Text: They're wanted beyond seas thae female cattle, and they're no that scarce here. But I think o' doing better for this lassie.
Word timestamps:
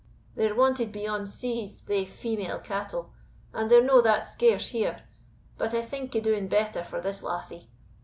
They're 0.33 0.55
wanted 0.55 0.91
beyond 0.91 1.29
seas 1.29 1.79
thae 1.81 2.05
female 2.05 2.57
cattle, 2.57 3.13
and 3.53 3.69
they're 3.69 3.83
no 3.83 4.01
that 4.01 4.25
scarce 4.27 4.69
here. 4.69 5.03
But 5.59 5.75
I 5.75 5.83
think 5.83 6.15
o' 6.15 6.19
doing 6.19 6.47
better 6.47 6.83
for 6.83 6.99
this 6.99 7.21
lassie. 7.21 7.69